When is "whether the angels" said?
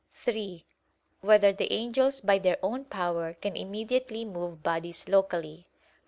1.19-2.21